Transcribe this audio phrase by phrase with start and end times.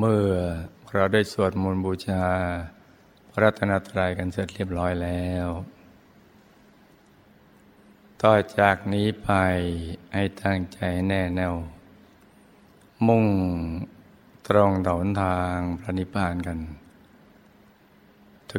[0.00, 0.28] เมื่อ
[0.94, 2.24] เราได้สวดมนต์บูชา
[3.30, 5.48] พระรัตนตรัยกันเสร็จเรียบร้อยแล้ว
[8.22, 9.30] ต่อจากนี้ไป
[10.14, 10.78] ให้ตั้งใจ
[11.08, 11.54] แน่แน่ว
[13.06, 13.26] มุ่ง
[14.48, 16.58] ตรงต่อหนทางพระนิพพานกัน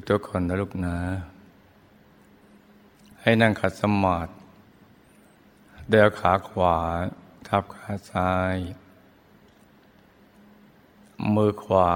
[0.09, 0.97] ทุกๆคนนะลูกนะ
[3.21, 4.31] ให้นั่งขัดสมาธิ
[5.89, 6.77] เดินขาขวา
[7.47, 8.55] ทับขาซ้าย
[11.35, 11.93] มือขวา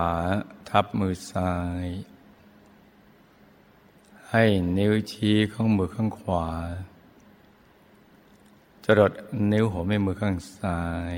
[0.70, 1.86] ทับมือซ้าย
[4.30, 4.44] ให้
[4.78, 6.48] นิ้วชี้ของมือข้างขวา
[8.86, 9.12] จรด
[9.52, 10.82] นิ้วหัวแม่มือข้างซ้า
[11.14, 11.18] ย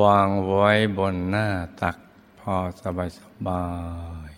[0.00, 1.48] วางไว้บนหน้า
[1.80, 1.96] ตัก
[2.38, 3.66] พอสบายสบา
[4.28, 4.30] ย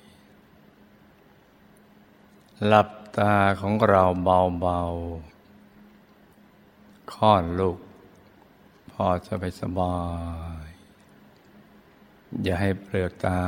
[2.67, 7.79] หลับตาของเราเบาๆค่อนลูก
[8.91, 9.97] พอสบายสบา
[10.67, 10.70] ย
[12.43, 13.39] อย่าให้เปลือกตา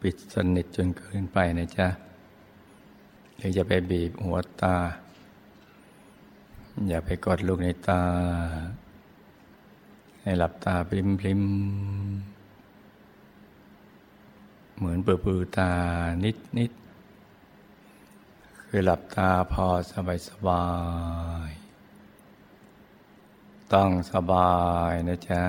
[0.00, 1.88] ปิดสนิทจนเกินไปนะจ๊ะ
[3.36, 4.76] หรือจะไปบีบหัวตา
[6.88, 8.02] อย่าไปกดลูกในตา
[10.22, 11.42] ให้หลับตาพลิมพลิม
[14.76, 15.70] เหมือนเปือปือตา
[16.24, 16.72] นิดนิด
[18.62, 20.64] คือหลับตาพอสบายสบา
[21.48, 21.50] ย
[23.72, 24.52] ต้องสบา
[24.90, 25.42] ยนะจ๊ะ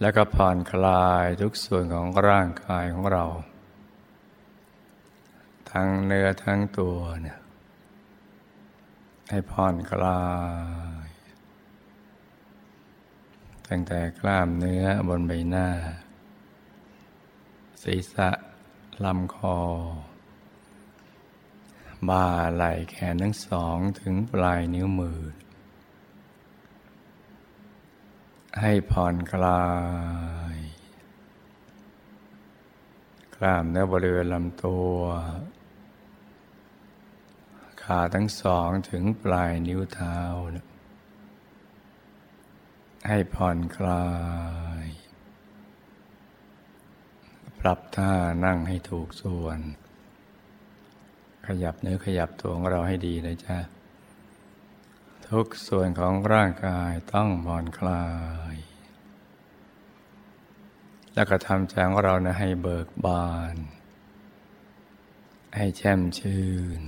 [0.00, 3.24] แล้วก็ผ่อนคลายทุกส่วนของร่างกายของเรา
[5.70, 7.38] ทั้งเนื้อทั้งตัวเนี่ย
[9.30, 10.24] ให้ผ่อนคลา
[11.06, 11.08] ย
[13.68, 15.68] ตั้งแต่กล้ามเนื้อบนใบหน้า
[17.82, 18.30] ศีรษะ
[19.04, 19.58] ลำคอ
[22.08, 25.20] บ่าไหล่แขนทั้งสองถึงปลายนิ้วมือ
[28.60, 29.64] ให้ผ่อนคลา
[30.54, 30.56] ย
[33.36, 34.94] กล้ามเนื้อบริเวณลำตัว
[37.82, 40.18] ขาทั้งสองถึงปลายนิ้วเท้า
[43.08, 44.06] ให้ผ่อนคลา
[44.82, 44.86] ย
[47.60, 48.12] ปรับท่า
[48.44, 49.58] นั่งให้ถูกส่วน
[51.46, 53.58] ขยับเนื้อขยับตัวของเราให้ดีนะจ๊ะ
[55.34, 58.06] ทุกส่วนของร่างกายต้องผ่อนคลา
[58.54, 58.56] ย
[61.14, 63.56] แล้วก็ทำใจของเรานะให้เบิกบาน
[65.56, 66.48] ให้แช่มชื่
[66.80, 66.82] น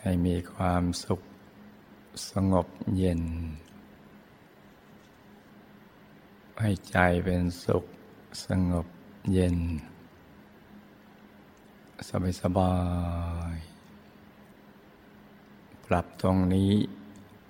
[0.00, 1.20] ให้มีความสุข
[2.30, 2.66] สงบ
[2.96, 3.22] เย็น
[6.60, 7.84] ให้ใจเป็นสุข
[8.46, 8.86] สงบ
[9.32, 9.56] เย็น
[12.08, 12.74] สบายสบา
[13.54, 13.73] ย
[15.96, 16.72] ปรับตรงนี้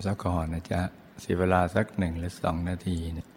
[0.06, 0.82] สักก่อนนะจ๊ะ
[1.22, 3.28] สิเวลาสักหนึ่งหรือสองนาทีเนี่ย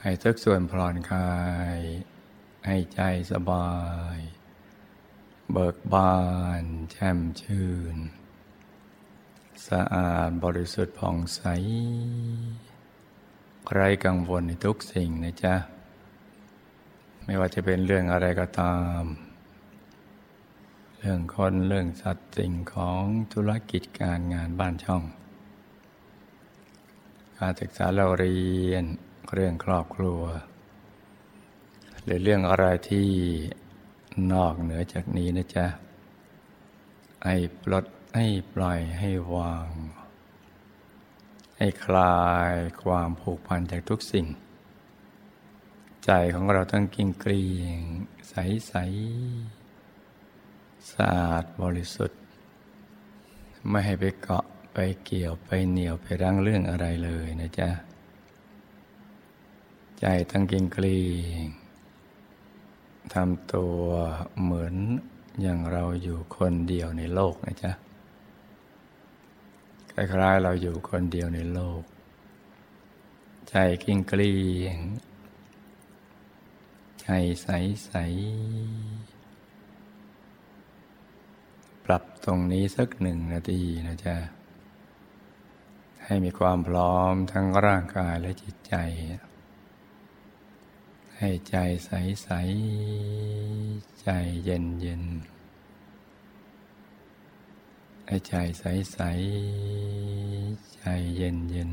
[0.00, 1.32] ให้ทุกส่วนผ่อนคลา
[1.76, 1.78] ย
[2.66, 3.00] ให้ใจ
[3.32, 3.70] สบา
[4.16, 4.18] ย
[5.52, 6.16] เบิกบา
[6.62, 7.96] นแช่มชื่น
[9.68, 11.42] สะอาดบริสุทธิ์ผ่องใส
[13.72, 15.54] ไร้กังวลในทุกสิ่งนะจ๊ะ
[17.24, 19.04] ไม่ว่าจะเป็นเรื่องอะไรก็ตาม
[21.04, 23.02] เรื่องคนเรื่องสัตว์สิ่งของ
[23.32, 25.02] ธุรกิจการงานบ้านช่อง
[27.38, 28.40] การศึกษาเราเรี
[28.70, 28.84] ยน
[29.32, 30.22] เรื่องครอบครัว
[32.04, 33.08] หรือเรื่องอะไรที่
[34.32, 35.66] นอกเหนือจากนี้นะจ๊ะ
[37.24, 37.86] ให้ปลด
[38.16, 39.68] ให้ปล่อยให้วาง
[41.58, 42.52] ให้คลาย
[42.82, 44.26] ความผูกพันจากทุกสิ่ง
[46.04, 47.80] ใจของเราต้องกิ้งเกลียง
[48.28, 48.34] ใส
[48.68, 52.20] ใสะอาดบริสุทธิ์
[53.68, 54.44] ไม่ให้ไปเกาะ
[54.74, 57.70] ไปเกี่ยวไปเหนียวไปรั้งเรื่องอะไรเลยนะจ๊ะ
[60.00, 61.46] ใจตั้งกิงเกลียง
[63.12, 63.82] ทำตัว
[64.42, 64.74] เหมือน
[65.42, 67.72] อย่างเราอยู่คนเดียวในโลกนะจ๊ะ
[69.92, 71.82] คล้ายๆเราอยู่คนเดียวในโลก
[73.48, 74.78] ใจกิ้งเกลียง
[77.00, 77.06] ใจ
[77.42, 77.48] ใส
[77.84, 77.92] ใส
[81.84, 84.16] ปรับตรงนี้สักหนึ่งนาทีนะจ๊ะ
[86.04, 88.74] ให้มีความพร้อมทั้งร่างกายและจิตใจ
[91.18, 91.90] ให้ใจใส
[92.22, 92.30] ใส
[94.02, 94.08] ใจ
[94.44, 95.04] เย็นเย็น
[98.06, 98.98] ให้ใจใสใส
[100.76, 100.84] ใจ
[101.16, 101.72] เย็นเย็น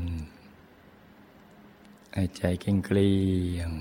[2.14, 3.12] ให้ใจเกลี้ยงเกลี
[3.56, 3.72] ยง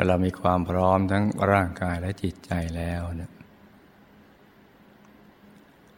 [0.00, 3.30] อเรามีความพร้อมทั้งร่างกายและจิตใจแล้วเนี่ย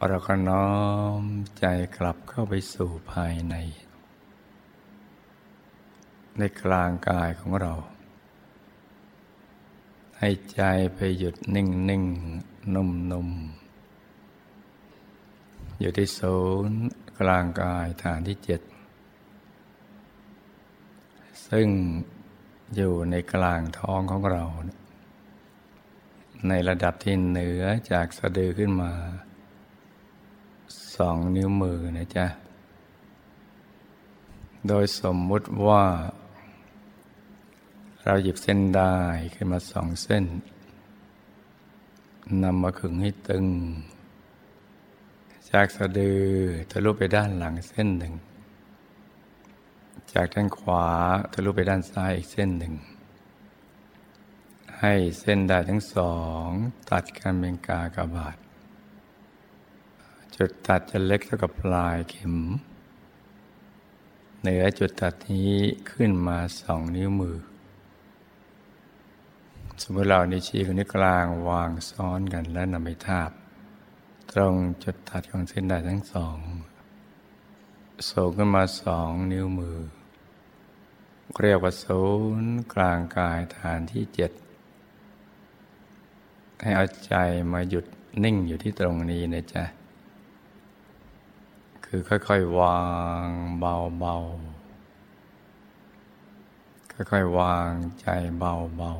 [0.09, 0.69] เราก็น้อ
[1.21, 1.23] ม
[1.59, 1.65] ใจ
[1.97, 3.55] กลับเข้าไปสู่ภายใน
[6.37, 7.73] ในกลางกายของเรา
[10.19, 10.61] ให้ใจ
[10.95, 12.03] ไปหยุดนิ่งนิ่ง
[12.75, 13.29] นุ่มนุ่ม
[15.79, 16.79] อยู่ที่ศูนย์
[17.19, 18.61] กลางกายฐานที่เจ็ด
[21.47, 21.67] ซึ่ง
[22.75, 24.43] อยู่ในกลางท้องของเรา
[26.47, 28.93] ในระดับที่เหนือจากสะดือขึ้นมา
[30.95, 32.25] สองนิ้วมือนะจ๊ะ
[34.67, 35.83] โดยสมมุติว่า
[38.03, 38.95] เราหยิบเส้นได้
[39.33, 40.25] ขึ้นมาสองเส้น
[42.43, 43.45] นำมาขึงให้ตึง
[45.51, 46.23] จากสะดือ
[46.71, 48.13] ทะลุไปด้านหลังเส้นหนึ่ง
[50.13, 50.85] จากด้านขวา
[51.33, 52.73] ทะลุไปด้านซ้ายอีกเส้นหนึ่ง
[54.79, 56.13] ให้เส้นได้ทั้งสอ
[56.45, 56.47] ง
[56.89, 58.37] ตัดกันเป็นกากบาท
[60.35, 62.35] จุดตัดจะเล็กเท่ากับปลายเข็ม
[64.41, 65.53] เหนือจุดตัดนี้
[65.91, 67.37] ขึ้นมาสองนิ้วมือ
[69.81, 73.31] สมมติเรานิ้วชี้กับนิ้วกลางวางซ้อนกันและนำไปทาบ
[74.31, 76.37] ตรงจุดตัดของเส้นได้ทั้งสอง
[78.09, 79.77] สูงขึ้นมาสองนิ้วมือ
[81.41, 82.03] เรียกว่าศู
[82.41, 84.31] นย์กลางกายฐานที่เจ็ด
[86.61, 87.13] ให้เอาใจ
[87.53, 87.85] มาหยุด
[88.23, 89.63] นิ่งอยู่ที่ตรงนี้นะจ๊ะ
[91.95, 92.83] คือค่อยๆวา
[93.25, 93.27] ง
[93.59, 98.07] เบาๆ ค่อยๆวางใจ
[98.39, 98.93] เบา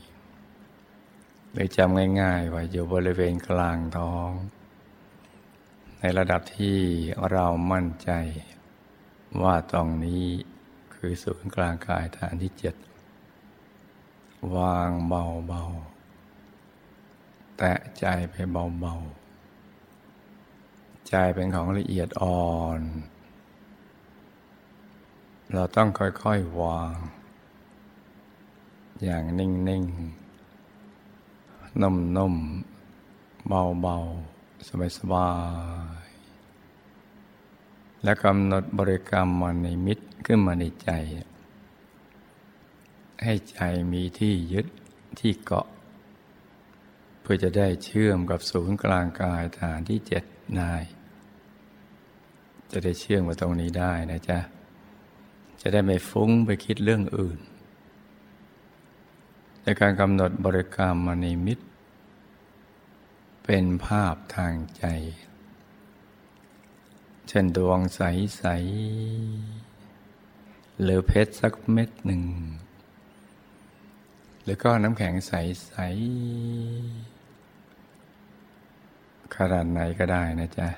[0.72, 4.30] ๆโดยจำง่ายๆ ว่าอยู่บริเวณกลางท้อง
[5.98, 6.78] ในระดับที่
[7.30, 8.10] เรามั่นใจ
[9.42, 10.24] ว่าตรงนี้
[10.94, 12.74] คือศูนย์กลางกายฐานที่เจ็ด
[14.56, 19.17] วางเบาๆ แตะใจไปเบาๆ
[21.08, 22.80] ใจเป็นของละเอียดอ่อน
[25.52, 26.96] เราต้องค่อยๆวาง
[29.02, 34.68] อย่างนิ่งๆ นุ่มๆ เบาๆ
[34.98, 35.30] สบา
[36.04, 40.90] ยๆ และกำหนดบริกรรมมันในมิตรขึ้นมาในใจ
[43.24, 43.58] ให้ใจ
[43.92, 44.66] มีที่ยึด
[45.20, 45.66] ที่เกาะ
[47.20, 50.24] เพื่อจะได้เชื่อมกับศูนย์กลางกายฐานที่เจ็ด
[50.58, 50.82] นาย
[52.70, 54.38] จะได้เชื่อมมาตรงนี้ได้นะจ๊ะ
[55.60, 57.38] จะได้ไม่ฟุ้งไปคิดเรื่องอื่น
[59.62, 61.64] ในการกำหนดบริกรรมมณีมิตร
[63.44, 64.84] เป็นภาพทางใจ
[67.28, 68.44] เช่นดวงใส
[70.04, 72.22] ๆ หรือเพชรสักเม็ดหนึ่ง
[74.42, 75.74] หรือก็น้ำแข็งใส
[77.74, 80.68] ๆขนาดไหนก็ได้นะจ๊ะ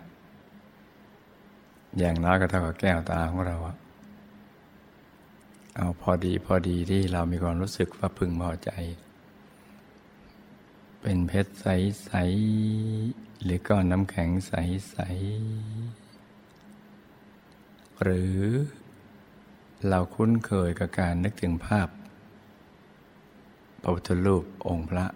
[1.99, 3.57] อย่างน้อยก็เท่ากับแก้วตาของเรา
[5.77, 8.71] เอาพอดีพอดีที่เรามีความรู้สึกว่าพึงพอใจ
[11.01, 18.37] เป็นเพชรใสๆหรือก้อนน้ำแข็งใสๆหรือ
[19.89, 21.89] เราคุ้นเคยกับการนึกถึงภาพ
[23.83, 25.07] พระพุทธรูปองค์พระ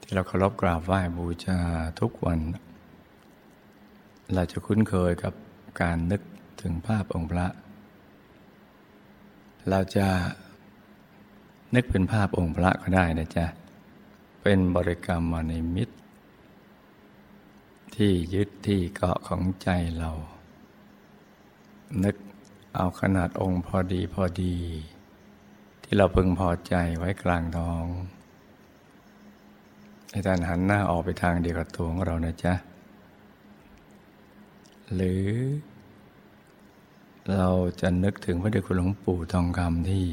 [0.00, 1.58] ที่เราเคารพกราบไหว้บูชา
[2.00, 2.40] ทุกวัน
[4.34, 5.34] เราจะคุ้นเคยกับ
[5.80, 6.22] การนึก
[6.60, 7.46] ถึงภาพองค์พระ
[9.70, 10.08] เราจะ
[11.74, 13.46] นึกเป็นภาพองค์พระก็ได้นะจ๊ะ
[14.42, 15.96] เป็นบริกรรมมาในมิตร
[17.96, 19.68] ที่ยึดที่เกาะของใจ
[19.98, 20.10] เรา
[22.04, 22.16] นึก
[22.76, 24.56] เอาขนาดองค์พอดีพอดี
[25.84, 27.84] ที่เราพึงพอใจไว้กลางท้อง
[30.10, 32.54] ให้ท่านหันหน้าออกไปทางเดียวกับตัวของเรานะจ๊ะ
[34.94, 35.24] หรือ
[37.36, 37.48] เรา
[37.80, 40.04] จะนึกถึงพระเดชคุณหลวงปู่ทองคำที่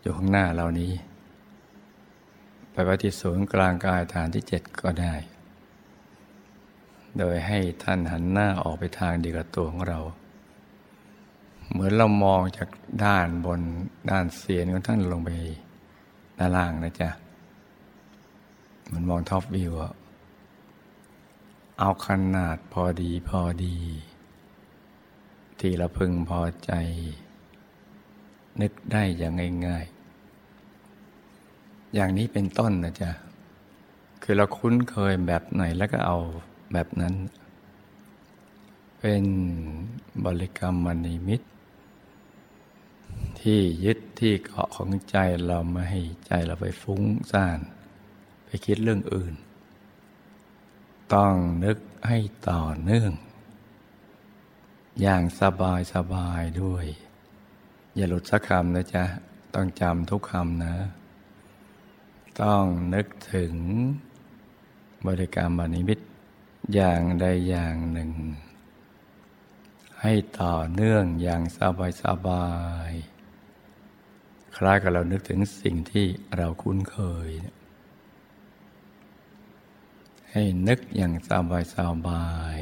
[0.00, 0.92] อยู่ข้างหน้าเรานี้
[2.70, 5.14] ไปปฏิศูนย์กลางกายฐานที่เจ็ดก็ได้
[7.18, 10.00] โดยให้ท่านหันหน้าออกไปทางเดียวกับตัวของเรา
[11.70, 12.68] เหมือนเรามองจาก
[13.04, 13.60] ด้านบน
[14.10, 15.28] ด้านเสียนของท่านลงไป
[16.38, 17.10] ด้านล่างนะจ๊ะ
[18.92, 19.92] มันมองท็อปวิวอะ
[21.82, 23.76] เอาขนาดพอดีพอดี
[25.60, 26.72] ที่เราพึงพอใจ
[28.60, 29.86] นึกได้อย่างง่าย
[31.10, 33.10] ๆ อย่างนี้เป็นต้นนะจ๊ะ
[34.22, 36.18] คือเราคุ้นเคยแบบไหนแล้วก็เอา
[36.72, 37.14] แบบนั้น
[39.00, 39.24] เป็น
[40.24, 41.48] บริกรรมมณีมิตร
[43.40, 47.58] ที่ยึดที่เกาะของใจเราไม่ให้ใจเราไปฟุ้งซ่าน
[48.44, 49.34] ไปไปคิดเรื่องอื่น
[51.14, 53.12] ต้องนึกให้ต่อเนื่อง
[55.00, 56.84] อย่างสบายสบายด้วย
[57.94, 59.04] อย่าหลุดสักคำนะจ๊ะ
[59.54, 60.74] ต้องจำทุกคำนะ
[62.42, 62.64] ต้อง
[62.94, 63.54] นึกถึง
[65.06, 65.98] บริกรรมบานิมิต
[66.74, 68.10] อย่างใดอย่างหนึ่ง
[70.02, 72.48] ให้ต่อเนื่องอย่างสบายสบา
[72.88, 72.92] ย
[74.56, 77.28] คล้ายกับเรานึกถึงสิ่งที่เราคุ้นเคย
[80.32, 82.58] ให้นึกอย่างสบายสบาย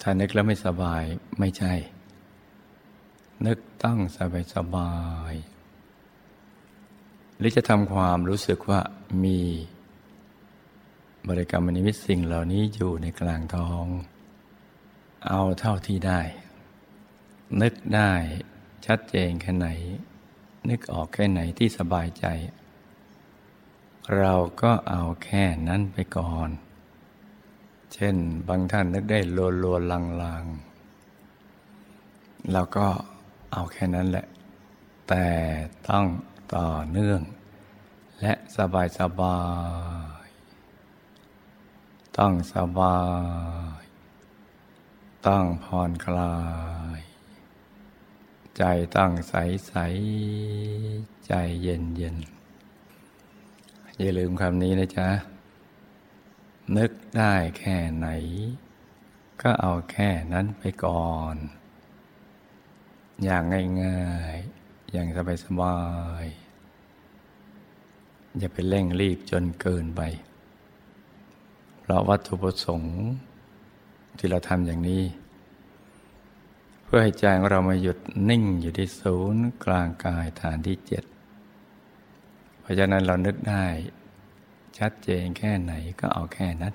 [0.00, 1.04] ถ้านึกแล้วไม่สบาย
[1.38, 1.74] ไม่ใช่
[3.46, 4.94] นึกต้องสบายสบา
[5.32, 5.34] ย
[7.38, 8.80] หรือจะทำความรู้สึกว่า
[9.24, 9.40] มี
[11.28, 13.86] บริกรรมนิมิตสิ่งเหล่านี้อยู่ในกลางท้อง
[15.26, 16.20] เอาเท่าที่ได้
[17.62, 18.12] นึกได้
[18.86, 19.68] ชัดเจนแค่ไหน
[20.68, 22.26] นึกออกแค่ไหนที่สบายใจ
[24.14, 26.50] เราก็เอาแค่นั้นไปก่อน
[27.92, 28.16] เช่น
[28.48, 30.44] บางท่านนึกได้ลโลลังลัง
[32.52, 32.86] เราก็
[33.52, 34.26] เอาแค่นั้นแหละ
[35.08, 35.26] แต่
[35.88, 36.06] ต้อง
[36.54, 37.20] ต่อเนื่อง
[38.20, 39.38] และสบายสบา
[40.24, 40.28] ย
[42.18, 42.98] ต้องสบา
[43.80, 43.84] ย
[45.26, 46.36] ต้องผ่อนคลา
[46.98, 47.00] ย
[48.56, 48.62] ใจ
[48.96, 49.34] ต้องใส
[49.68, 49.74] ใส
[51.26, 51.32] ใจ
[51.62, 52.16] เย็นเย็น
[54.00, 55.08] อย่าลืมคำนี้นะจ๊ะ
[56.76, 58.08] นึกได้แค่ไหน
[59.42, 61.36] ก็เอาแค่นั้นไปก่อน
[63.24, 63.42] อย่าง
[63.82, 65.06] ง่ายๆ อย่าง
[65.44, 65.78] สบา
[66.22, 70.02] ยๆ อย่าไปเร่งรีบจนเกินไป
[71.80, 72.96] เพราะวัตถุประสงค์
[74.18, 75.02] ที่เราทำอย่างนี้
[76.84, 77.98] เพื่อให้ใจของเรามาหยุด
[78.28, 81.04] นิ่งอยู่ที่ศูนย์กลางกายฐานที่เจ็ด
[82.66, 83.64] ราะฉะนั้นเรานึกได้
[84.78, 86.74] ชัดเจนแค่ไหนก็เอาแค่นั้น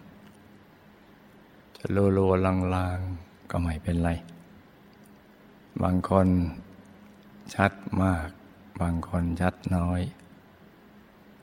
[1.77, 2.19] จะโลโล
[2.75, 4.11] ลางๆ ก็ไม่เป็นไร
[5.83, 6.27] บางคน
[7.55, 7.71] ชัด
[8.03, 8.27] มาก
[8.81, 10.01] บางคนชัดน้อย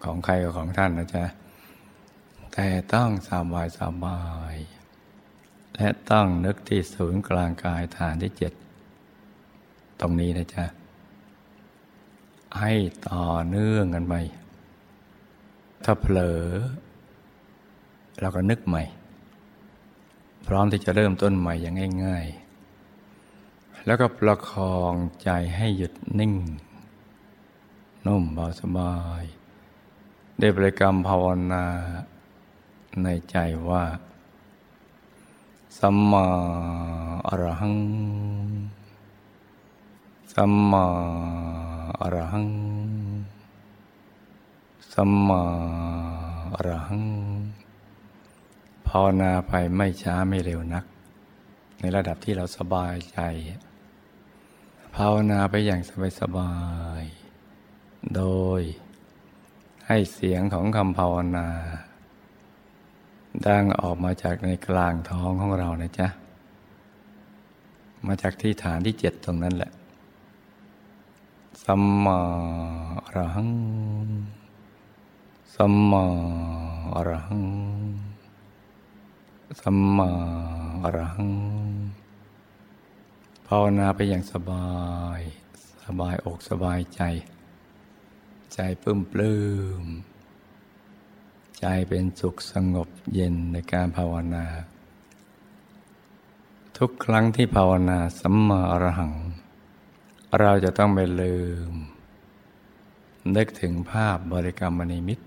[0.04, 1.24] ของใครกับของท่านนะจ๊ะ
[2.52, 4.22] แต่ต้องสบายสบา
[4.54, 4.56] ย
[5.76, 8.52] และต้องนึกที่ศูนย์กลางกายฐานที่เจ็ด
[10.00, 10.64] ตรงนี้นะจ๊ะ
[12.60, 12.72] ให้
[13.08, 14.14] ต่อเนื่องกันไป
[15.84, 16.42] ถ้าเผลอ
[18.20, 18.82] เราก็นึกใหม่
[20.46, 22.26] พร้อมที่จะเริ่มต้นใหม่อย่างง่าย
[23.10, 26.34] ๆ แล้วก็ประคองใจให้หยุดนิ่ง
[28.06, 29.24] นุ่มเบาสบาย
[30.38, 31.64] ได้บริกรรมภาวนา
[33.02, 33.36] ในใจ
[33.68, 33.84] ว่า
[35.78, 36.26] สัมมา
[37.26, 37.76] อรหัง
[40.32, 40.86] สัมมา
[42.00, 42.48] อรหัง
[44.92, 45.44] สัมมา
[46.54, 47.04] อรหัง
[48.88, 50.84] ภาวนาไปไม่ช้าไม่เร็วนัก
[51.80, 53.18] ในระดับที่เราสบายใจ
[54.96, 55.80] ภาวนาไปอย่าง
[56.20, 56.52] สบา
[57.00, 58.22] ยๆโด
[58.58, 58.60] ย
[59.86, 61.48] ให้เสียงของคำภาวนา
[63.46, 66.08] ดังออกมาจากในกลางท้องของเรานะจ๊ะ
[68.06, 69.70] มาจากที่ฐานที่เจ็ดตรงนั้นแหละ
[71.70, 72.20] สัมมา
[73.04, 73.52] อรหัง
[75.54, 76.04] สัมมา
[76.94, 77.46] อรหัง
[79.60, 80.10] สัมมา
[80.82, 81.32] อรหัง
[83.46, 84.68] ภาวนาไปอย่างสบา
[85.18, 85.20] ย
[85.84, 87.02] สบายอกสบายใจ
[88.54, 89.38] ใจปลื้มปลื้
[89.82, 89.84] ม
[91.58, 94.44] ใจเป็นสุขสงบเย็นในการภาวนา
[96.78, 99.14] ทุกครั้งที่ภาวนาสัมมาอรหัง
[100.36, 101.36] เราจะต้องไม่ลื
[101.70, 101.72] ม
[103.36, 105.24] นึกถึงภาพบริกรรมมณีมิตร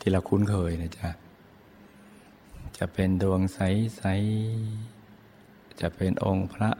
[0.00, 1.08] ที่เราคุ้นเคยนะจ๊ะ
[2.78, 4.02] จะเป็นดวงใส
[4.92, 6.70] ๆ จะเป็นองค์พระ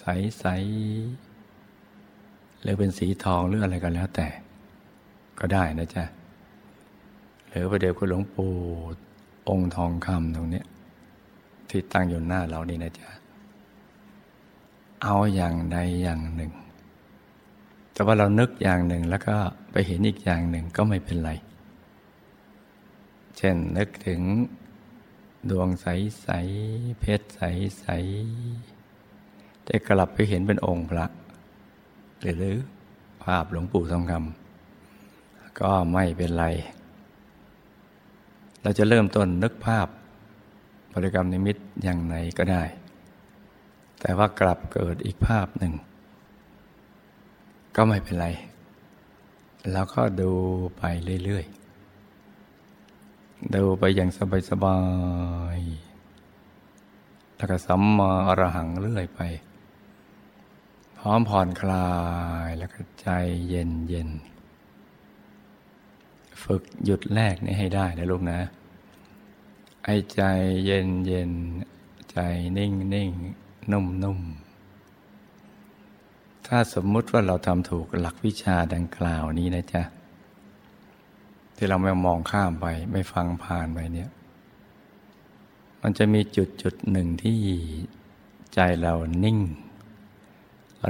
[0.00, 0.44] ใส
[1.34, 4.28] ๆ หรือเป็นสีทองหรืออะไรกันแล้วแต่
[5.38, 6.04] ก็ได้นะจ๊ะ
[7.48, 8.52] หรือประเดี๋ยวคุณหลวงปู่
[9.48, 10.62] องค์ทองคำตรงนี้
[11.68, 13.08] ที่ตั้งอยู่หน้าเรานี่นะจ๊ะ
[15.02, 16.52] เอาอย่างใดอย่างหนึ่ง
[17.92, 19.36] แต่ว่าเรานึกอย่างหนึ่งแล้วก็
[19.72, 21.30] ไปเห็นอีกอย่างหนึ่งก็ไม่เป็นไร
[23.36, 24.20] เช่นนึกถึง
[25.50, 31.06] ดวงใสๆเพชรใสๆแต่กลับไปเห็นเป็นองค์พระ
[32.22, 32.44] หรือ
[33.22, 36.44] ภาพหลวงปู่ทองคำก็ไม่เป็นไร
[38.62, 39.88] เราจะเริ่มต้นนึกภาพ
[40.92, 42.62] บริกรรมนิมิตอย่างไหนก็ได้
[44.00, 45.74] แต่ว่ากลับเกิดอีกภาพหนึ่ง
[47.76, 48.28] ก็ไม่เป็นไร
[49.72, 50.32] แล้วก็ดู
[50.78, 50.82] ไป
[51.24, 54.10] เรื่อยๆ ดูไปอย่าง
[54.50, 54.80] สบา
[55.56, 59.20] ยๆแล้วก็สัมมาอรหังเรื่อยไป
[60.98, 61.90] พร้อมผ่อนคลา
[62.46, 63.08] ยแล้วก็ใจ
[63.48, 64.10] เย็นเย็น
[66.42, 68.38] ฝึกหยุดแรกนี่ให้ได้นะลูกนะ
[69.84, 70.22] ไอ้ใจ
[70.64, 71.30] เย็นเย็น
[72.12, 72.18] ใจ
[72.56, 73.10] นิ่งนิ่ง
[73.72, 74.20] นุ่มนุ่ม
[76.46, 79.82] ถ้าสมมุติว่าเราทำถูกหลักวิชาดังกล่าวนี้นะจ๊ะ
[81.56, 84.10] ที่เราไม่มองข้ามไป ไม่ฟังผ่านไปเนี่ย
[85.80, 87.38] มันจะมีจุดจุดหนึ่งที่
[88.54, 88.94] ใจเรา
[89.24, 89.38] นิ่ง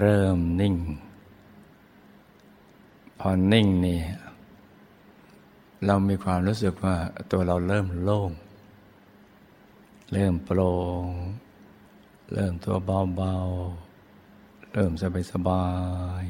[0.01, 0.77] เริ่มนิ่ง
[3.19, 4.01] พอนิ่งนี่
[5.87, 6.97] เรามีความรู้สึกว่า
[7.31, 8.31] ตัวเราเริ่มโล่ง
[10.13, 10.73] เริ่มโปร่
[11.05, 11.07] ง
[12.33, 15.67] เริ่มตัวเบาๆ เริ่มสบายสบา
[16.25, 16.27] ย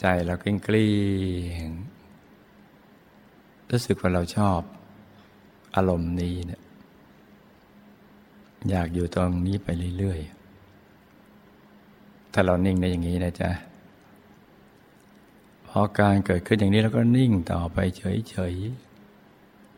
[0.00, 0.96] ใจเรากลิ้งกลี้
[1.68, 1.70] ง
[3.70, 4.60] รู้สึกว่าเราชอบ
[5.76, 6.62] อารมณ์นี้เนี่ย
[8.70, 13.50] อยากอยู่ตรงนี้ไปเรื่อยๆ ถ้าเรานิ่งในอย่างนี้นะจ๊ะ
[15.66, 18.54] พอการเกิดขึ้นอย่างนี้แล้วก็นิ่งต่อไปเฉย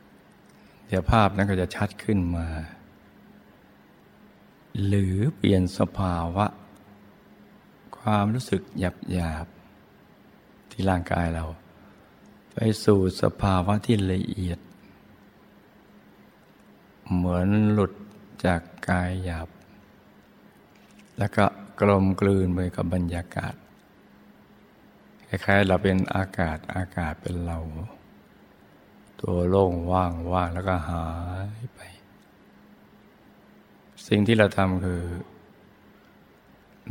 [0.02, 2.46] ๆ เดี๋ยวภาพนั้นก็จะชัดขึ้นมา
[4.86, 6.46] หรือเปลี่ยนสภาวะ
[7.98, 9.46] ความรู้สึกหยาบหยาบ
[10.70, 11.44] ที่ร่างกายเรา
[12.52, 14.58] ไปสู่สภาวะที่ละเอียด
[17.14, 17.92] เหมือนหลุด
[18.44, 19.48] จากกายหยาบ
[21.18, 21.44] แล้วก็
[21.80, 23.54] กลมกลืนไปกับบรรยากาศ
[25.28, 27.58] คล้ายๆเราเป็นอากาศอากาศเป็นเรา
[29.20, 31.04] ตัวโล่งว่างว่างแล้วก็หา
[31.58, 31.80] ยไป
[34.08, 35.02] สิ่งที่เราทำคือ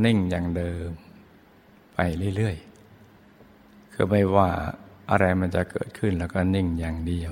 [0.06, 0.90] นิ่งอย่างเดิม
[1.94, 2.00] ไป
[2.36, 4.50] เรื่อยๆ คือไม่ว่า
[5.12, 7.32] อะไรมันจะเกิดขึ้นแล้วก็นิ่งอย่างเดียว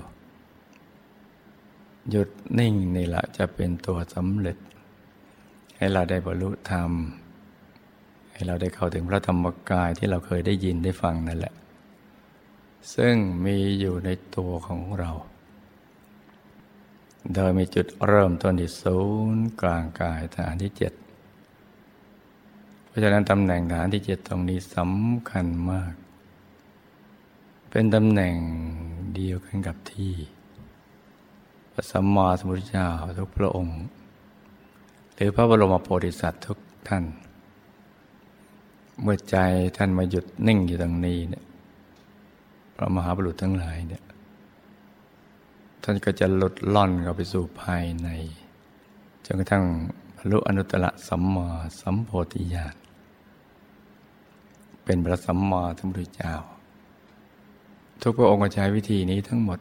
[2.09, 4.57] หยุดนิ่งนี่แหละจะเป็นตัวสำเร็จ
[5.77, 6.91] ให้เราได้บรรลุธรรม
[8.31, 11.53] ให้เราได้เข้าถึงพระธรรมกายที่เราเคยได้ยินได้ฟังนั่นแหละ
[12.95, 15.11] ซึ่งมีอยู่ในตัวของเรา
[17.33, 18.99] โดยมีจุดเริ่มต้นที่ศู
[19.33, 20.93] นย์กลางกายฐานที่เจ็ด
[22.87, 25.93] เพราะฉะนั้นตำแหน่งฐานที่เจ็ดตรงนี้สำคัญมาก
[27.69, 28.35] เป็นตำแหน่ง
[29.15, 30.13] เดียวกันกับที่
[31.71, 32.87] พระสัมมาสัมพุทธเจ้า
[33.17, 33.79] ทุกพระองค์
[35.13, 37.03] หรือพระบรมโพธิสัตว์ทุกท่าน
[39.01, 39.35] เมื่อใจ
[39.77, 41.43] ท่านมาหยุดนิ่งอยู่ตรงนี้เนี่ย
[42.75, 44.03] พระมหาบุรุษทั้งหลายเนี่ย
[45.89, 48.09] ท่านก็จะหลุดล่อนเข้าไปสู่ภายใน
[49.25, 49.65] จนกระทั่ง
[50.15, 51.49] บรรลุอนุตตรสัมมา
[51.81, 52.75] สัมโพธิญาณ
[54.83, 56.33] เป็นพระสัมมาสัมพุทธเจ้า
[58.01, 59.59] ทุกพระองค์ใช้วิธีนี้ทั้งหมด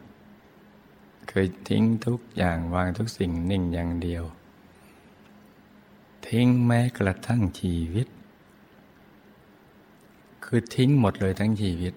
[1.29, 4.23] เคยทิ้งทุกอย่างวางทุกสิ่งนิ่งอย่างเดียว
[6.27, 8.07] ทิ้งแม้กระทั่งชีวิต
[10.45, 11.93] คือทิ้งหมดเลยทั้งชีวิต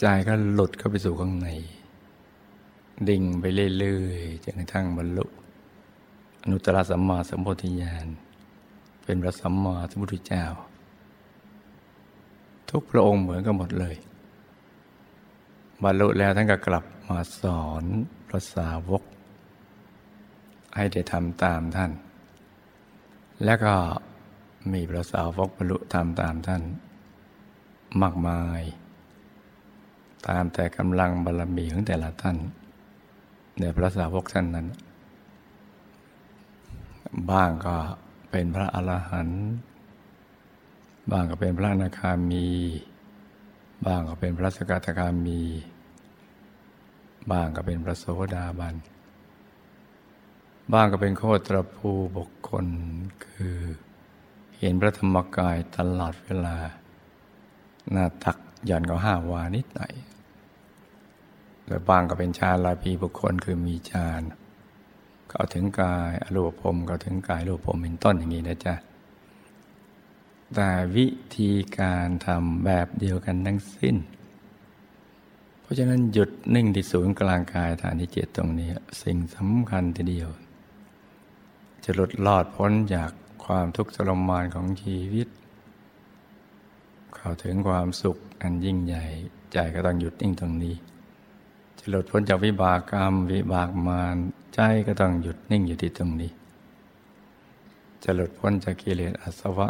[0.00, 1.50] ใจก็หลุดเข้าไปสู่ข้างใน
[3.08, 3.44] ดิ่งไป
[3.78, 5.26] เรื่อยๆจนกระทั่งบรรลุ
[6.42, 8.06] อนุตตรสัมมาสัมโพธิญาณ
[9.04, 10.44] เป็นพระสัมมาสัมพุทธเจ้า
[12.70, 13.96] ทุกพระองค์เหมือนกันหมดเลย
[15.82, 17.84] บรรลุแล้วท่านก็กลับมาสอน
[18.28, 19.02] พระสาวก
[20.76, 21.92] ให้ได้ทำตามท่าน
[23.44, 23.74] แล้วก็
[24.72, 26.62] มีพระสาวกบรรลุทำตามท่าน
[28.02, 28.62] มากมาย
[30.28, 32.36] ตามแต่กำลังบารรมีของแต่ละท่าน
[33.60, 34.66] ในพระสาวกท่านนั้น
[37.30, 37.76] บ้างก็
[38.30, 39.42] เป็นพระอรหันต์
[41.10, 42.46] บางก็เป็นพระนาคามี
[43.86, 45.40] บางก็เป็นพระสกทาคามี
[47.30, 48.74] บางก็เป็นพระโสดาบัน
[50.72, 52.66] บางก็เป็นโคตรภูบุคคล
[53.26, 53.58] คือ
[54.58, 56.56] เห็นพระธรรมกายตลอดเวลา
[57.90, 58.36] หน้าตัก
[58.68, 59.92] ย่อนก็ห้าวานิดหน่อย
[61.72, 64.22] แล้วบางก็เป็นชาลาภีบุคคลคือมีฌาน
[65.32, 68.74] ก็ถึงกายอรูปภพก็ถึงกายรูปภพเป็นต้นอย่างนี้นะจ๊ะ
[70.54, 71.06] แต่วิ
[71.36, 73.96] ธีการทำแบบเดียวกันทั้งสิ้น
[75.60, 78.68] เพราะฉะนั้นหยุดนิ่งที่ศูนย์กลางกายฐานที่เจ็ดตรงนี้
[79.02, 80.28] สิ่งสำคัญทีเดียว
[81.84, 83.10] จะหลุดลอดพ้นจาก
[83.44, 85.28] ความทุกข์ทรมานของชีวิต
[87.14, 89.04] เข้าถึงความสุขอันยิ่งใหญ่
[89.52, 90.74] ใจก็ต้องหยุดนิ่งตรงนี้
[91.84, 94.16] จะหลุดพ้นจากวิบากกรรม วิบากมาร
[94.54, 96.32] ใจก็ต้องหยุดนิ่งอยู่ที่ตรงนี้
[98.02, 99.68] จะหลุดพ้นจากกิเลสอาสวะ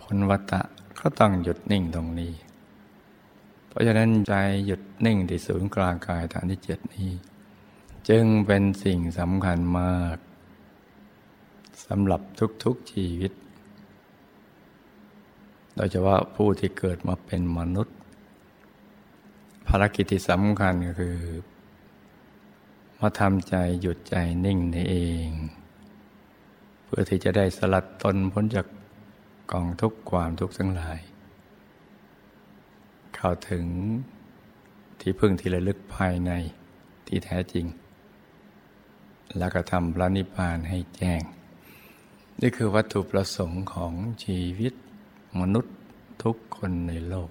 [0.00, 0.60] พ้นวัฏะ
[0.98, 2.32] ก็ต้องหยุดนิ่งตรงนี้
[3.68, 4.34] เพราะฉะนั้นใจ
[4.66, 7.10] หยุดนิ่งที่ศูนย์กลางกายฐานที่เจ็ดนี้
[8.08, 10.16] จึงเป็นสิ่งสำคัญมาก
[11.86, 12.20] สำหรับ
[12.64, 13.32] ทุกๆชีวิต
[15.74, 17.97] โดยเฉพาะผู้ที่เกิดมาเป็นมนุษย์
[19.68, 21.16] ภารกิจที่สำคัญก็คือ
[23.00, 25.28] มาทำใจหยุดใจนิ่งในเอง
[26.84, 28.66] เพื่อที่จะได้สลัดตนพ้นจาก
[29.52, 31.00] กองทุกข์ความทุกข์ทั้งหลาย
[33.14, 33.64] เข้าถึง
[35.00, 36.30] ที่พึ่งที่ระลึกภายใน
[37.06, 37.66] ที่แท้จริง
[39.38, 41.20] แล้วก็ทำพระนิพพานให้แจ้ง
[42.40, 43.92] นี่คือวัตถุประสงค์ของ
[44.24, 44.74] ชีวิต
[45.40, 45.76] มนุษย์
[46.22, 47.30] ทุกคนในโลก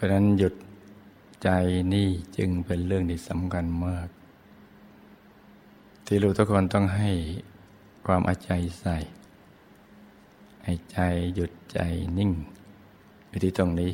[0.00, 0.54] ราะนั้นหยุด
[1.42, 1.50] ใจ
[1.94, 4.08] นี่จึงเป็นเรื่องที่สำคัญมาก
[6.06, 7.10] ที่ลูกทุกคนต้องให้
[8.06, 8.96] ความอาใจใส่
[10.64, 10.98] ให้ใจ
[11.34, 11.78] หยุดใจ
[12.18, 12.30] นิ่ง
[13.28, 13.92] อยู่ที่ตรงนี้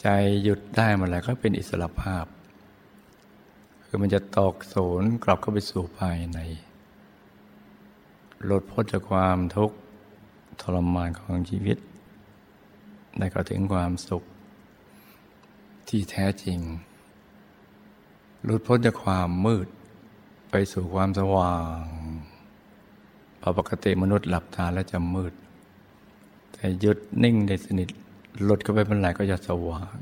[0.00, 0.08] ใจ
[0.42, 2.24] หยุดได้มาแล้วก็เป็นอิสระภาพ
[3.84, 6.38] คือมันจะตกโสนกลับเข้าไปสู่ภายใน
[8.44, 9.76] หลุดพ้นจากความทุกข์
[10.60, 11.78] ทรมานของชีวิต
[13.18, 14.24] ได้เข้าถึงความสุข
[15.88, 16.58] ที่แท้จริง
[18.44, 19.68] หลุดพ้นจากความมืด
[20.50, 21.82] ไปสู่ความสว่าง
[23.40, 25.32] พอปกติมนุษย์หลับตาแล้วจะมืด
[26.52, 27.88] แต่หยุดนิ่งได้สนิท
[28.42, 29.96] หลุดเข้าไปเมื่อไหร่ก็จะสว่าง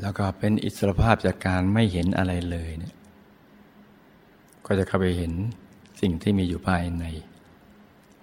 [0.00, 2.94] แล้วก็เป็นอิสรภาพจากการไม่เห็นอะไรเลยเนี่ย
[4.66, 5.32] ก็จะเข้าไปเห็น
[6.00, 7.04] สิ่งที่มีอยู่ภายใน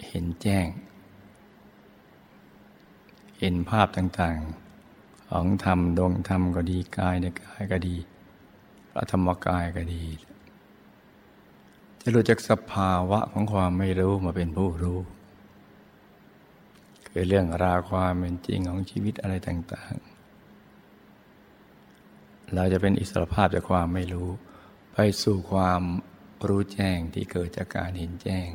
[0.07, 0.67] เห็นแจ้ง
[3.43, 7.95] เห็นภาพต่างๆ ของธรรมดวงธรรมก็ดีกายในกายก็ดี
[8.91, 10.03] พระธรรมกายก็ดี
[12.01, 14.99] จะรู้จักสภาวะของความไม่รู้มาเป็นผู้รู้
[17.07, 24.29] คือเรื่องราวความเป็นจริงของชีวิตอะไรต่างๆ เราจะเป็นอิสรภาพจากความไม่รู้
[24.93, 25.81] ไปสู่ความ
[26.47, 28.47] รู้แจ้งที่เกิดจากการเห็นแจ้ง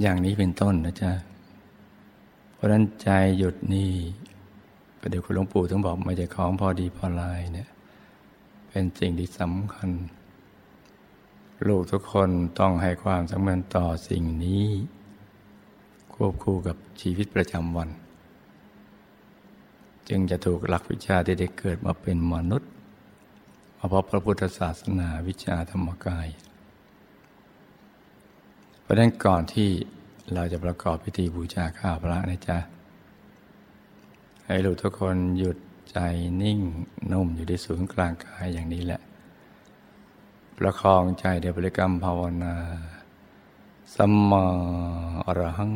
[0.00, 1.12] อย่างนี้เป็นต้นนะจ๊ะ
[2.64, 3.92] ราะนั้นใจหยุดนี่
[5.00, 7.68] ประเดี๋ยวคุณหลวงปู่ถึงบอกไม่ใช่ของพอดีพอลายเนี่ย
[8.68, 9.90] เป็นสิ่งที่สำคัญ
[11.66, 14.64] ลูกทุกคนต้องให้ความสำคัญต่อสิ่งนี้
[16.14, 17.88] ควบคู่กับชีวิตประจำวัน
[20.08, 22.70] จึงจะถูกหลักวิชาที่ได้เกิดมาเป็นมนุษย์
[23.76, 26.28] เพราะพระพุทธศาสนาวิชาธรรมกาย
[28.80, 29.70] เพราะนั้นก่อนที่
[30.32, 32.58] เราจะประกอบพิธีบูชาข้าพระนะจ๊ะ
[34.46, 35.56] ให้ลูกทุกคนหยุด
[35.90, 35.98] ใจ
[36.42, 36.60] นิ่ง
[37.12, 39.00] นุ่มอยู่ที่ศูนย์กลางกายอย่างนี้แหละ
[40.58, 42.54] ประคองใจเดบริกรรมภาวนา
[43.96, 44.44] สัมมา
[45.26, 45.74] อรหัง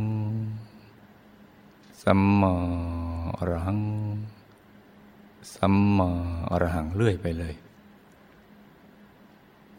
[2.02, 2.52] สัมมา
[3.38, 3.82] อรหัง
[5.54, 6.10] สัมมา
[6.50, 7.54] อรหังเรื่อยไปเลย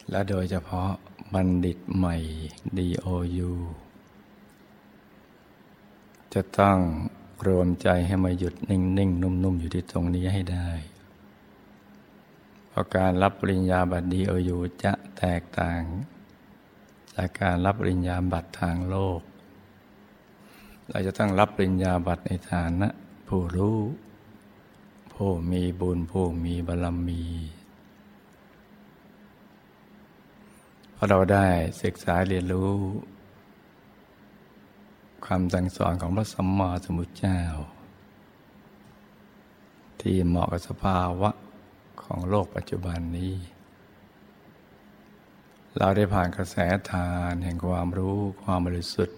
[0.09, 0.89] และโดยเฉพาะ
[1.33, 2.15] บัณฑิตใหม่
[2.77, 3.51] DOU
[6.33, 6.77] จะต้อง
[7.47, 10.69] รวมใจให้มาหยุดนิ่งๆนุ่มๆ อยู่ที่ตรงนี้ให้ได้
[12.69, 15.81] เพราะการรับปริญญาบัตร DOU จะแตกต่าง
[17.15, 19.21] จากการรับปริญญาบัตรทางโลก
[20.89, 22.87] เราจะต้องรับปริญญาบัตรในฐานะ
[23.27, 23.79] ผู้รู้
[25.13, 27.23] ผู้มีบุญผู้มีบารมี
[30.93, 31.47] เพราะเราได้
[31.83, 32.73] ศึกษาเรียนรู้
[35.25, 37.39] ความสั่งสอนของพระสัมมาสัมพุทธเจ้า
[40.01, 41.31] ที่เหมาะกับสภาวะ
[42.03, 43.33] ของโลกปัจจุบันนี้
[45.77, 46.55] เราได้ผ่านกระแส
[46.91, 49.17] ทานแห่งความรู้ความบริสุทธิ์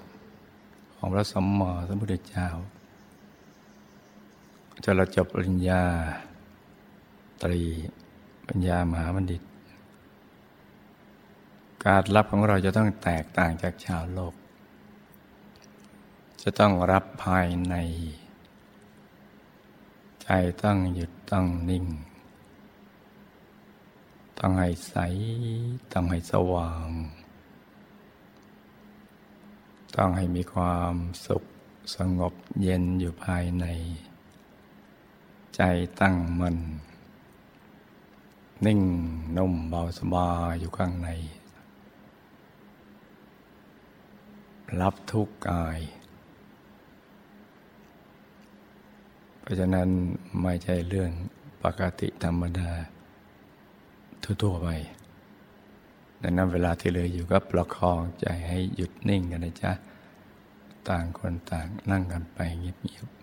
[0.96, 2.50] ของพระสัมมาสัมพุทธเจ้า
[4.84, 5.84] จนเราจบปริญญา
[7.42, 7.62] ตรี
[8.48, 9.42] ปัญญามหาบัณฑิต
[11.86, 14.34] การรับของเราจะต้องแตกต่างจากชาวโลก
[16.46, 17.76] จะต้องรับภายใน
[20.24, 20.30] ใจ
[20.64, 21.86] ต้องหยุดต้องนิ่ง
[24.40, 24.96] ต้องให้ใส
[25.92, 26.88] ต้องให้สว่าง
[29.96, 31.44] ต้องให้มีความสุข
[31.96, 33.66] สงบเย็นอยู่ภายใน
[35.56, 35.62] ใจ
[36.00, 36.58] ตั้งมัน่น
[38.66, 38.82] นิ่ง
[39.38, 41.10] นุ่มเบาสบายอยู่ข้างใน
[44.82, 45.80] รับทุกกาย
[49.41, 49.90] เพ ราะฉะนั้น
[50.44, 51.12] ไม่ใช่เรื่อง
[51.64, 52.72] ปกติธรรมดา
[54.24, 54.70] ทั่วๆไป
[56.22, 59.72] ดังนั้นเวลาที่เหลืออยู่ก็ประคองใจให้หยุดนิ่งกันนะจ๊ะ
[60.90, 63.21] ต่างคนต่างนั่งกันไปเงียบๆ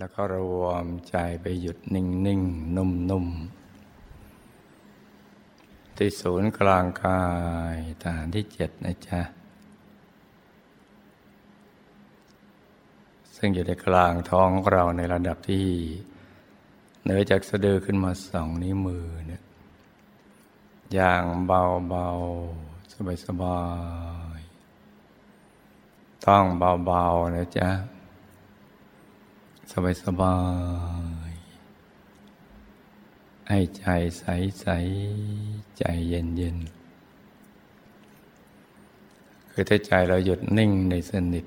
[0.00, 2.42] แล้วก็รวมใจไปหยุดนิ่งนิ่ง
[2.76, 3.26] นุ่มนุ่ม
[5.96, 7.22] ที่ศูนย์กลางกา
[7.74, 9.20] ยฐานที่เจ็ดนะจ๊ะ
[13.36, 15.66] ซึ่งอยู่ในกลางท้องเราในระดับที่
[17.02, 19.42] เหนือจากสะดือขึ้นมาสองนิ้วมือเนี่ย
[20.94, 22.08] อย่างเบาเบา
[22.92, 23.60] สบายสบา
[24.38, 24.40] ย
[26.26, 27.04] ต้องเบาเบา
[27.36, 27.70] นะจ๊ะ
[29.84, 30.36] บายสบา
[31.30, 31.32] ย
[33.48, 33.84] ให้ใจ
[34.18, 34.24] ใส
[34.60, 34.66] ใส
[35.78, 36.56] ใจเย็นเย็น
[39.50, 41.44] คือถ้าใจเราหยุดนิ่งในสนิท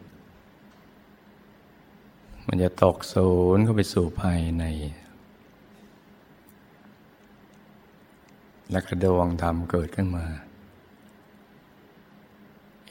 [2.45, 4.65] มันจะตกศูนย์เข้าไปสู่ภายใน
[8.71, 10.25] แล้วก็ดวงธรรมเกิดขึ้นมา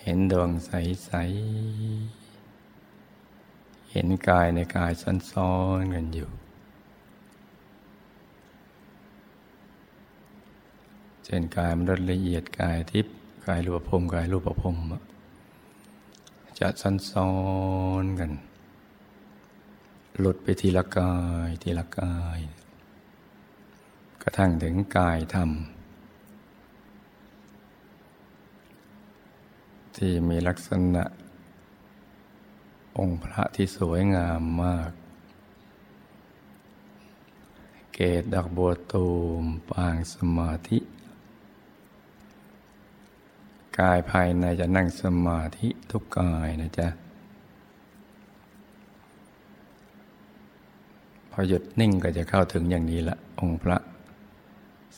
[0.03, 0.71] เห็นดวงใส
[1.05, 1.11] ใส
[3.91, 4.93] เห็นกายในกาย
[5.31, 6.31] ซ้อนๆกันอยู่
[11.25, 13.15] เช่นกายมันละเอียดกายทิพย์
[13.47, 14.77] กายรูปภพกายรูปภพ
[16.59, 17.33] จะซ้อ
[18.03, 18.33] นๆกัน
[20.19, 21.15] หลุดไปทีละกา
[21.47, 22.41] ยทีละกาย
[24.23, 25.51] กระทั่งถึงกายธรรม
[29.97, 31.05] ที่มีลักษณะ
[32.99, 34.91] องค์พระที่สวยงามมาก
[37.95, 39.07] เกตดอกบัวตู
[39.43, 40.79] มปางสมาธิ
[43.79, 46.89] กายภายในจะนั่งสมาธิทุกกายนะจ๊ะ
[51.31, 53.79] พอหยุดนิ่งก็จะเข้าถึงอย่างนี้ละ องค์พระ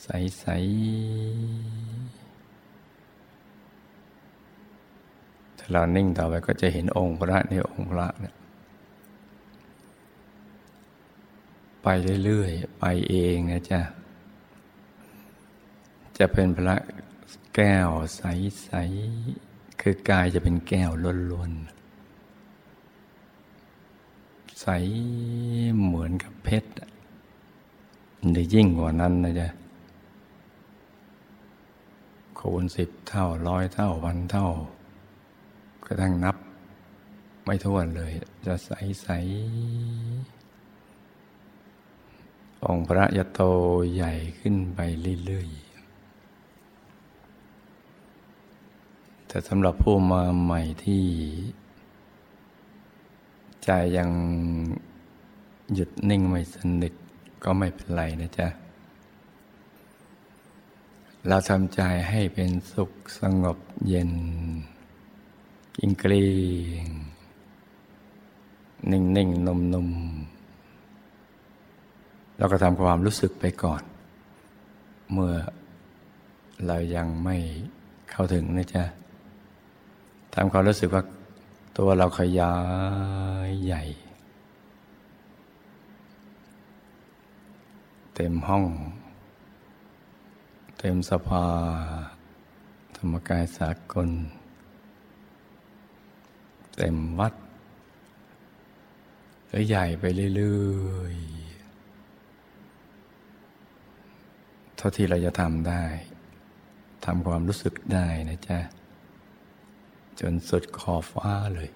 [0.02, 0.44] ใส
[2.18, 2.21] ๆ
[5.62, 8.34] ถ้าเรานิ่งต่อไปก็จะเห็นองค์พระในองค์พระเนี่ย
[11.82, 11.86] ไป
[12.24, 13.80] เรื่อยๆ ไปเองนะจ๊ะ
[16.18, 16.76] จะเป็นพระ
[17.54, 20.90] แก้วใสๆ คือกายจะเป็นแก้ว
[21.30, 21.82] ล้วนๆ
[24.60, 24.66] ใส
[25.84, 26.70] เหมือนกับเพชร
[28.30, 29.48] หรือยิ่งกว่านั้นนะจ๊ะ
[32.38, 34.48] คูณสิบเท่าร้อยเท่าพันเท่า
[35.92, 36.36] ระทั่งนับ
[37.44, 38.12] ไม่ท้วนเลย
[38.46, 38.70] จะใส
[39.02, 39.08] ใส
[42.64, 43.40] องค์พระยะโต
[43.94, 44.80] ใหญ่ขึ้นไป
[45.24, 45.72] เรื่อยๆ
[49.26, 51.04] แต่สำหรับผู้มาใหม่ที่
[53.64, 54.10] ใจยัง
[55.74, 56.94] หยุดนิ่งไม่สนิท
[57.44, 58.48] ก็ไม่เป็นไรนะจ๊ะ
[61.28, 64.12] เราทำใจให้เป็นสุขสงบเย็น
[65.76, 66.24] กิงกรี
[66.84, 66.86] ง
[68.90, 69.90] นิ่งนิ่งนมนม
[72.36, 73.82] เราก็ทำความรู้สึกไปก่อน
[75.12, 75.34] เมื่อ
[76.66, 77.36] เรายังไม่
[78.10, 78.84] เข้าถึงนะจ๊ะ
[80.34, 81.02] ทำความรู้สึกว่า
[81.78, 82.54] ตัวเราขยา
[83.46, 83.82] ยใหญ่
[88.14, 88.64] เต็มห้อง
[90.78, 91.46] เต็มสภา
[92.92, 94.08] เรรมกายสากล
[96.76, 97.34] เต็มวัด
[99.48, 100.04] หรือใหญ่ไป
[100.36, 100.60] เรื่
[101.00, 101.32] อยๆ
[104.76, 105.84] เท่าที่เราจะทำได้
[107.04, 108.58] ทำความรู้สึกได้นะจ๊ะ
[110.20, 111.70] จนสุดขอบฟ้าเลย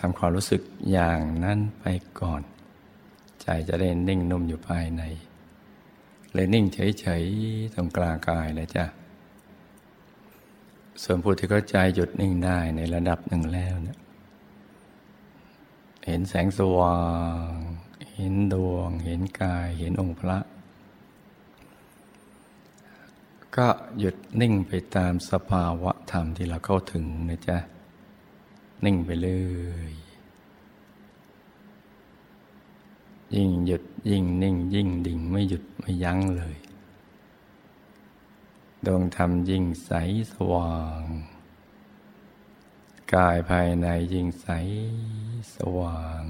[0.00, 0.60] ทำความรู้สึก
[0.92, 1.84] อย่างนั้นไป
[2.20, 2.42] ก่อน
[3.42, 5.02] ใจจะได้นิ่งนุ่มอยู่ภายใน
[6.32, 8.84] เลยนิ่งเฉยๆตรงกลางกายเลยจ้ะ
[11.02, 13.98] ส่วนผู้ที่เข้าใจหยุดนิ่งได้ในระดับหนึ่งแล้วเนี่ย
[16.06, 17.00] เห็นแสงสว่า
[17.48, 17.52] ง
[18.14, 20.38] เห็นดวง เห็นกาย เห็นองค์พระ
[23.56, 27.58] ก็หยุดนิ่งไปตามสภาวะธรรมที่เราเข้าถึงนะจ๊ะ
[28.84, 29.28] นิ่งไปเล
[29.88, 29.92] ย
[33.34, 36.56] ยิ่งหยุดยิ่งนิ่ง ยิ่งดิ่งไม่หยุดไม่ยั้งเลย
[38.84, 39.92] ดวงธรรมยิ่งใส
[40.32, 41.02] สว่าง
[43.14, 44.48] กายภายในยิ่งใส
[45.56, 46.22] สว่าง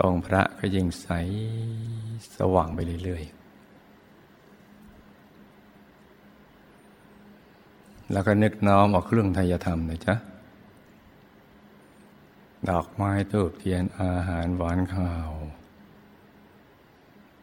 [0.00, 1.08] องค์พระก็ยิ่งใส
[2.36, 3.44] สว่างไปเรื่อยๆ
[8.12, 10.14] แล้วก็นึกน้อมออกเครื่องไทยธรรมนะจ๊ะ
[12.68, 15.30] ดอกไม้ตูบเทียนอาหารหวานข้าว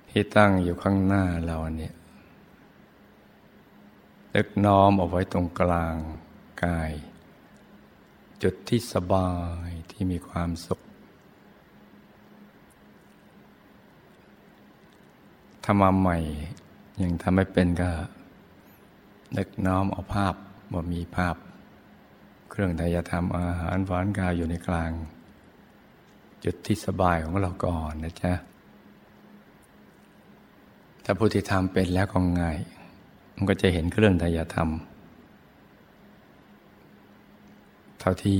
[0.09, 1.93] ที่ตั้งอยู่ข้างหน้าเราเนี่ย
[4.35, 5.95] นึกน้อมเอาไว้ตรงกลาง
[6.63, 6.91] กาย
[8.43, 9.31] จุดที่สบา
[9.67, 10.79] ยที่มีความสุข
[15.63, 16.17] ถ้ามาใหม่
[17.01, 17.91] ยังทำไม่เป็นก็
[19.37, 20.35] นึกน้อมเอาภาพ
[20.73, 21.35] ว่ามีภาพ
[22.49, 24.91] เครื่องทายธรรมอาหารหวานกายอยู่ในกลาง
[26.43, 28.33] จุดที่สบายของเราก่อนนะจ๊ะ
[31.03, 32.57] ถ้าผู้ที่ทำเป็นแล้วก็ง่าย
[33.41, 34.69] มันก็จะเห็นเครื่องทายธรรม
[37.99, 38.39] เท่าที่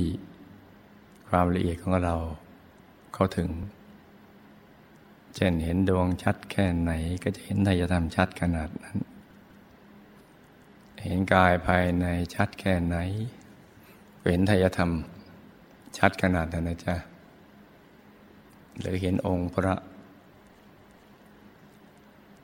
[1.28, 2.16] ความละเอียดของเรา
[3.14, 3.48] เข้าถึง
[5.34, 8.96] เช่นเห็นดวงชัดแค่ไหนก็จะเห็นทายธรรมชัดขนาดนั้น
[11.04, 12.96] เห็นกายภายในชัดแค่ไหน
[14.30, 14.90] เห็นทายธรรม
[15.98, 16.96] ชัดขนาดนั้นนะจ๊ะ
[18.78, 19.74] หรือเห็นองค์พระ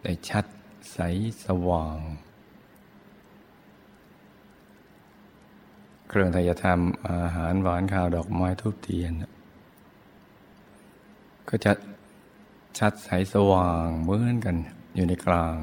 [0.03, 0.44] ได้ชัด
[0.92, 0.99] ใส
[1.44, 1.99] สว่าง
[6.09, 9.12] เครื่องทายธรรมอาหารหวานข้าวดอกไม้ทุบเทียน
[11.49, 11.73] ก็จะ
[12.79, 14.57] ชัดใสสว่างเหมือนกัน
[14.94, 15.57] อยู่ในกลาง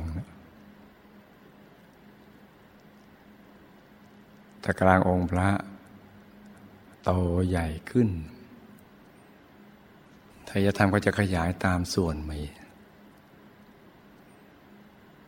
[4.62, 5.50] แต่กลางองค์พระ
[7.04, 7.10] โต
[7.50, 8.10] ใหญ่ขึ้น
[10.50, 12.32] ทายธรรมก็จะขยายตามส่วนไป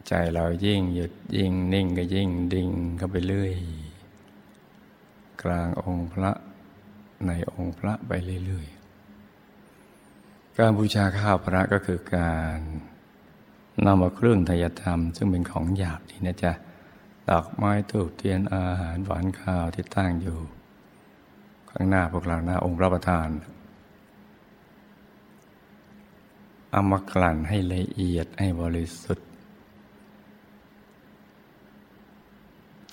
[0.07, 3.55] ใจเรายิ่งหยุดยิ่งนิ่งก็ยิ่งดิ่งเข้าไปเรื่อย
[5.43, 6.31] กลางองค์พระ
[7.27, 8.11] ในองค์พระไป
[8.45, 12.59] เรื่อยๆ การบูชาข้าวพระก็คือการ
[13.85, 16.53] นำมาเครื่องทายธรรม ซึ่งเป็นของหยาบนี่นะจ๊ะ
[17.29, 20.39] ดอกไม้ถูกเทียนอาหารหวานข้าวที่ตั้งอยู่
[21.69, 23.29] ข้างหน้าพวกเราหน้าองค์พระประธาน
[26.71, 29.27] เอามากลั่นให้ละเอียดให้บริสุทธิ์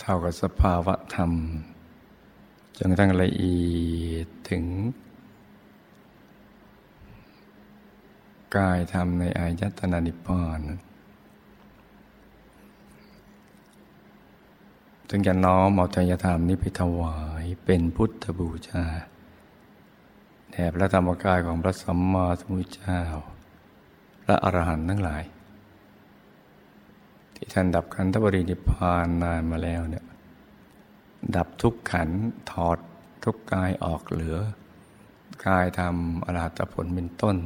[0.00, 1.32] เท่ากับสภาวะธรรม
[2.76, 3.58] จนกระทั่งละเอี
[4.10, 4.64] ยดถึง
[8.56, 10.60] กายธรรมในอายตนะนิพพาน
[15.08, 18.84] ถึงจะน้อมเอาทายธรรมนี้ไปถวายเป็นพุทธบูชา
[20.50, 23.00] แด่พระธรรมกายของพระสัมมาสัมพุทธเจ้า
[24.26, 25.22] และอรหันต์ทั้งหลาย
[27.34, 30.04] ที่ท่านดับขันธบริณิพานนานมาแล้วเนี่ย
[31.36, 32.10] ดับทุกขัน
[32.50, 32.78] ถอด
[33.24, 34.36] ทุกกายออกเหลือ
[35.46, 37.36] กายทำอรหัตผลเป็นต้น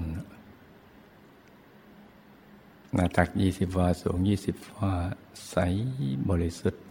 [2.95, 4.93] หน้าตักยี่สิบวาสูงยี่สิบวา
[5.51, 5.57] ใส
[6.29, 6.85] บริสุทธิ์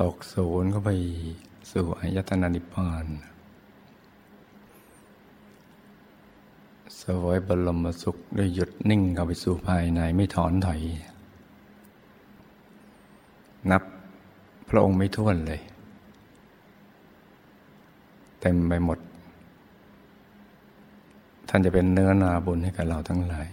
[0.00, 0.90] ตกศูนย์เข้าไป
[1.72, 3.06] สู่อายตนะนิพพาน
[7.02, 10.80] สวยบรมสุขได้หยุดนิ่งเข้าไปสู่ภายในไม่ถอนถอย
[13.70, 13.82] นับ
[14.68, 15.60] พระองค์ไม่ท้วนเลย
[18.40, 18.98] เต็มไปหมด
[21.48, 23.48] ท่านจะเป็นเนื้อนาบุญให้กับเราทั้งหลาย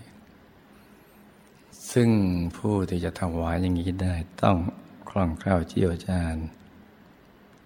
[1.93, 2.09] ซึ่ง
[2.57, 4.57] ผู้ที่จะถวายอย่างนี้ได้ต้อง
[5.09, 6.35] คล่องแคล่วเชี่ยวชาญ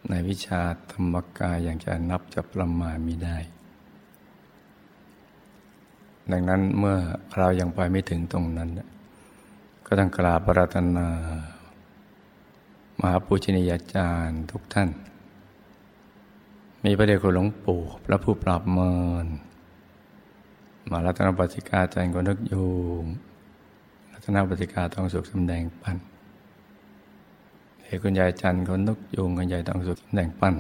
[0.10, 3.38] ในวิชาธรรมกายอย่างจะนับจะประมาณมีได้
[6.32, 6.98] ดังนั้นเมื่อ
[7.38, 8.70] เรายังไปไม่ถึงตรงนั้น
[9.86, 11.08] ก็ต้องกราบปรัตนา
[13.02, 14.90] มหาปูชนียาจารย์ทุกท่าน
[16.84, 18.94] มีพระเดชคุณหลวงปู่พระผู้ปราบเมิ
[19.24, 19.26] น
[20.90, 22.66] มารัตนปฏิกาจันทร์กนึกยู
[23.02, 23.04] ง
[24.12, 25.98] รัตนปฏิกาทองสุขสำแดงปั้น
[27.82, 30.56] เอกคุณยายจันทร์คนนกยูงคุณยายทองสุขสำแดงปั้น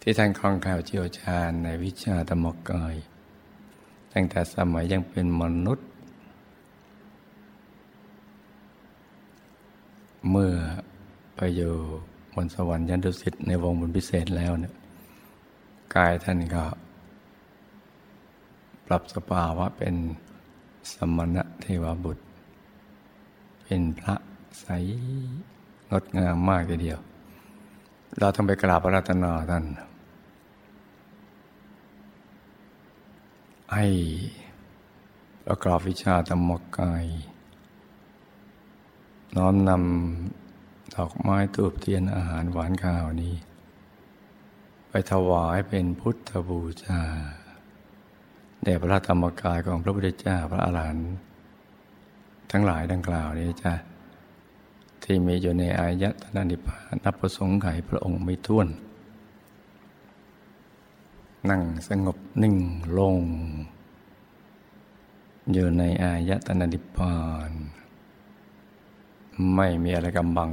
[0.00, 2.94] ที่ท่านคล่องแคล่วเชี่ยวชาญในวิชาธรรมกาย
[4.12, 5.86] ตั้งแต่สมัยยังเป็นมนุษย์
[10.30, 10.54] เมื่อ
[11.44, 11.74] ไปอยู่
[12.34, 14.74] บนสวรรค์ยันดุสิตในวงบุญพิเศษแล้วเนี่ย
[15.94, 16.64] กายท่านก็
[18.86, 19.94] ปรับสภาวะเป็น
[20.92, 22.24] สมณะเทวบุตร
[23.62, 24.14] เป็นพระ
[24.60, 24.66] ใส
[25.90, 27.00] งดงามมากทีเดียว
[28.18, 29.64] เราต้องไปกราบพระรัตนาท่าน
[33.74, 33.86] ให้
[35.46, 37.04] ประกอบวิชาธรรมกาย
[39.36, 40.41] น้อมนำ
[40.94, 43.34] ดอกไม้ตูบเทียนอาหารหวานข้าวนี้
[44.88, 47.02] ไปถวายเป็นพุทธบูชา
[48.62, 51.10] แด่พระธรรมกายของพระพุทธเจ้าพระอาหารหันต์
[52.50, 53.74] ทั้งหลายดังกล่าวนี้จ้ะ
[55.04, 58.68] ที่มีอยู่ในอายตนะนิพพานนับประสงค์ไขพระองค์ไม่ท้วน
[61.50, 62.56] นั่งสงบนิ่ง
[62.98, 63.16] ลง
[65.52, 67.16] อยู่ในอายตนะนิพพา
[67.50, 67.52] น
[69.56, 70.50] ไม่มีอะไรกำบัง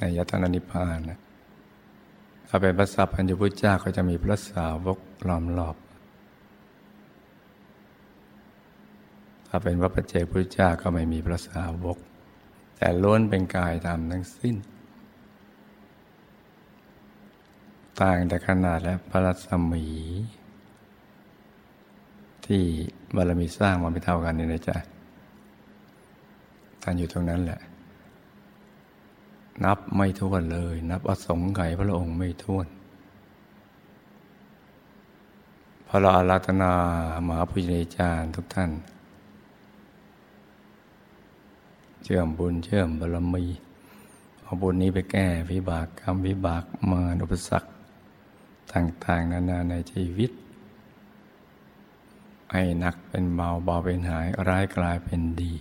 [0.00, 1.10] อายตนะนิพพาน
[2.48, 5.76] ถ้าเป็นพระสัพพัญญพุทธเจ้าก็จะมีพระสาวกล้อมรอบ
[9.48, 11.98] ถ้าเป็นพระปัจเจกพุทธเจ้าก็ไม่มีพระสาวก
[12.76, 14.56] แต่ล้วนเป็นกายธรรมทั้งสิ้น
[18.00, 19.84] ต่างแต่ขนาดและพระรัศมี
[22.46, 22.62] ที่
[23.16, 24.76] บารมีสร้างมาไม่เท่ากันนี่นะจ๊ะ
[26.82, 27.60] ท่านอยู่ตรงนั้นแหละ
[29.64, 32.66] นับไม่ท้วนเลย นับอสงไขยพระองค์ไม่ท้วน
[35.86, 36.72] พระอาราธนา
[37.26, 38.70] มหาพุทธเจารทุกท่าน
[42.02, 43.44] เชื่อมบุญเชื่อมบารมี
[44.42, 47.68] เอาบุญนี้ไปแก้วิบากกรรมวิบากมาอุปสรรค
[48.72, 50.30] ต่าง ๆ นานาในชีวิต
[52.52, 55.52] ให้หนักเป็นเบาเบาเป็นหายร้ายกลายเป็นดี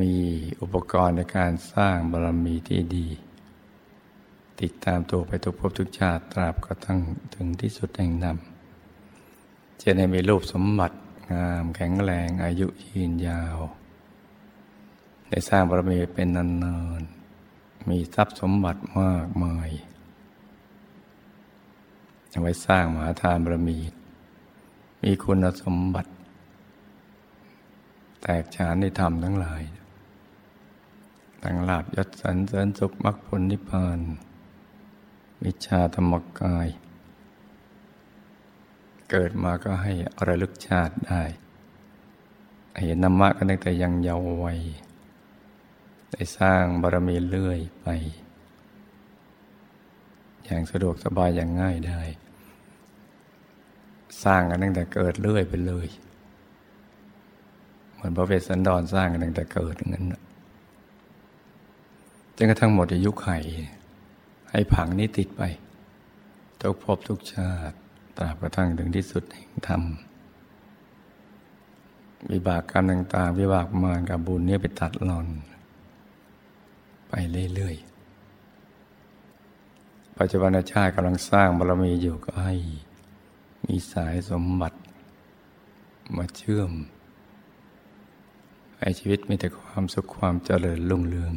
[0.00, 0.14] มี
[0.60, 3.08] อุปกรณ์ในการสร้างบารมีที่ดี
[4.60, 7.00] ติดตามตัวไปทุกภพทุกชาติตราบกระทั่ง
[7.34, 10.96] ถึงที่สุดแห่งนำจะได้มีรูปสมบัติ
[11.32, 13.58] งามแข็งแรงอายุยืนยาว
[15.28, 19.70] ได้สร้างบารมีเป็นนานๆมีทรัพย์สมบัติมากมาย
[22.30, 23.78] เอาไว้สร้างมหาทานบารมี
[25.02, 26.10] มีคุณสมบัติ
[28.28, 29.62] แตกฉานในธรรมทั้งหลาย
[31.42, 33.98] ทั้งลาบยศสันเสริญสุขมรรคผลนิพพาน
[35.44, 36.68] วิชาธรรมกาย
[39.10, 39.92] เกิดมาก็ให้
[40.26, 41.22] ระลึกชาติได้
[42.84, 44.60] เห็นธรรมะกันตั้งแต่ยังเยาว์วัย
[46.12, 47.86] ได้สร้างบารมีเรื่อยไป
[50.44, 52.02] อย่างสะดวกสบายอย่างง่ายได้
[54.24, 55.88] สร้างกันตั้งแต่เกิดเรื่อยไปเลย
[57.96, 60.06] เหมือนพระเวสสันดรสร้างกันตั้งแต่เกิดอย่างนั้น
[62.36, 63.28] จนกระทั่งหมดอายุไข
[64.50, 65.42] ให้ผังนี้ติดไป
[66.60, 67.76] ทุกภพทุกชาติ
[68.16, 69.82] ตราบกระทั่งถึงที่สุดแห่งธรรม
[72.32, 75.26] วิบากกรรมต่างๆวิบากมารกับบุญเนี่ยไปตัดหลอน
[77.08, 77.12] ไป
[77.54, 82.54] เรื่อยๆ ปัจจุบันชาติกำลังสร้างบารมีอยู่ก็ให้
[83.66, 84.78] มีสายสมบัติ
[86.16, 86.70] มาเชื่อม
[88.78, 91.32] ให้ชีวิตมีแต่ความสุขความเจริญรุ่งเรือง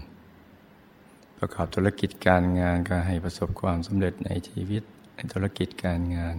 [1.38, 4.84] ประกอบธุรกิจการงานก็ให้ประสบความสำเร็จในชีวิต
[5.16, 6.36] ในธุรกิจการงาน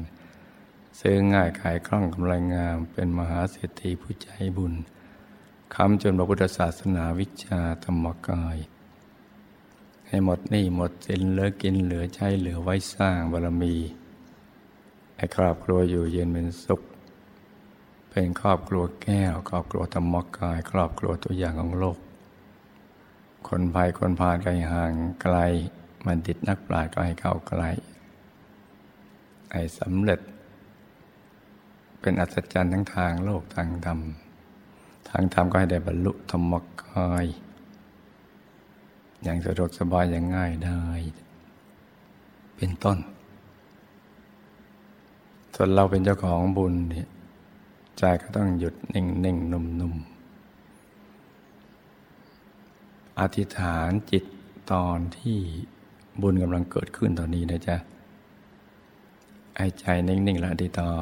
[1.00, 4.74] ซื้อง่ายขายคล่องกำไรงามเป็นมหาเศรษฐีผู้ใจบุญ
[5.74, 8.56] คำจนพระพุทธศาสนาวิชาธรรมกาย
[10.08, 13.74] ให้หมดหนี้หมดสินเหลือกินเหลือใช้เหลือไว้สร้างบารมี
[15.16, 16.80] ให้ครอบครัวอยู่เย็นเป็นสุข
[18.10, 21.98] เป็นครอบครัวแก้ว ครอบครัวธรรมกาย ครอบครัวตัวอย่างของโลก
[23.48, 24.92] คนภัยคนพาลไกลห่าง
[25.22, 25.36] ไกล
[26.06, 27.70] มันติดนักปราชญ์ก็ให้เข้าใกล้
[29.52, 30.20] ให้สำเร็จ
[32.00, 34.00] เป็นอัศจรรย์ทั้งทางโลกทางธรรม
[35.08, 36.52] ทางธรรมก็ให้ได้บรรลุธรรม
[36.82, 37.26] กาย
[39.22, 40.82] อย่างสะดวกสบายอย่างง่ายได้
[42.56, 42.98] เป็นต้น
[45.54, 47.08] ส่วนเราเป็นเจ้าของบุญเนี่ย
[48.00, 49.94] ใจก็ต้องหยุดนิ่งนิ่งนุ่มนุ่ม
[53.20, 54.24] อธิษฐานจิต
[54.72, 55.38] ตอนที่
[56.20, 57.76] บุญกำลังเกิดขึ้นตอนนี้นะจ๊ะ
[59.56, 60.94] ไอ้ใจนิ่งๆและอธิษฐา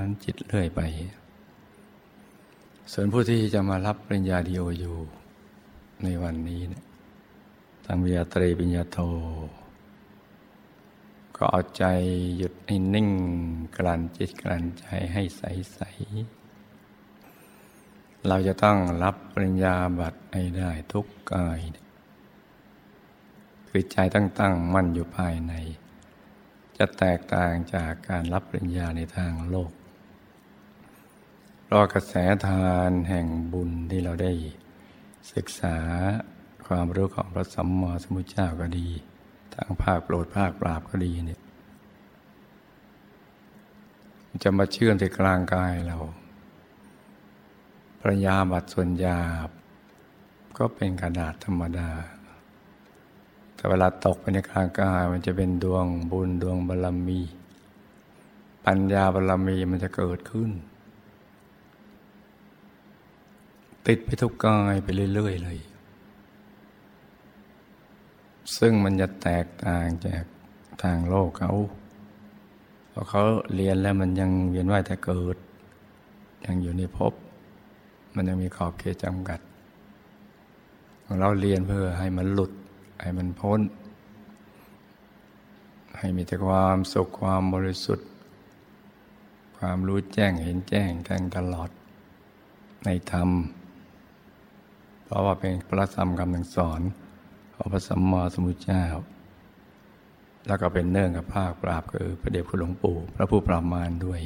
[0.00, 0.80] นจิตเรื่อยไป
[2.92, 4.96] ส่วนผู้ที่จะมารับปริญญาดีโออยู่
[6.02, 6.84] ในวันนี้เนะ
[7.84, 8.98] ทั้งวิญญาตรีปิญญาโท
[11.36, 11.84] ก็เอาใจ
[12.36, 13.08] หยุดให้นิ่ง
[13.76, 15.42] กลั่นจิตกลั่นใจให้ใส
[15.74, 15.80] ใส
[18.26, 21.58] เราจะต้องรับปริญญาบัตรให้ได้ทุกกาย
[23.68, 25.52] คือใจตั้งตั้งมั่นอยู่ภายใน
[26.78, 29.70] จะแตกต่างจากการรับปริญญาในทางโลก
[31.70, 32.14] รอกระแส
[32.46, 34.32] ทานแห่งบุญที่เราได้
[35.34, 35.76] ศึกษา
[36.66, 38.88] ความรู้ของพระสัมมาสัมพุทธเจ้าก็ดี
[39.54, 41.40] ทางภาคโปรดภาคปราบก็ดีเนี่ย
[44.42, 45.98] จะมาเชื่อมที่กลางกายเรา
[48.00, 49.50] ปริญญาบัตรส่วนหยาบ
[50.56, 51.90] ก็เป็นกระดาษธรรมดา
[53.54, 57.20] แต่เวลาตกไปในกลางกายมันจะเป็นดวงบุญดวงบารรมี
[58.64, 60.50] ปัญญาบารรมีมันจะเกิดขึ้น
[63.86, 65.58] ติดไปทุกกายไปเรื่อย ๆ เลย
[68.56, 70.24] ซึ่งมันจะแตกต่างจาก
[70.82, 71.52] ทางโลกเขา
[72.88, 73.22] เพราะเขา
[73.54, 75.36] เรียนแล้วมันยังเวียนว่ายแต่เกิด
[76.44, 77.14] ยังอยู่ในภพ
[78.14, 79.40] มันยังมีขอบเขตจำกัด
[81.04, 82.52] ของเราเรียนเพื่อให้มันหลุด
[83.02, 83.60] ให้มันพ้น
[85.98, 88.08] ให้มีแต่ความสุขความบริสุทธิ์
[89.58, 91.70] ความรู้แจ้งเห็นแจ้งแทงตลอด
[92.84, 93.30] ในธรรม
[95.04, 96.80] เพราะว่าเป็นพระธรรมคำหนึ่งสอน
[97.54, 98.84] ของพระสัมมาสัมพุทธเจ้า
[100.46, 104.20] แล้วก็เป็นเนื่องกับภาคปราบคือพระเดชคุณหลวงปู่ พระผู้ปราบมารด้วย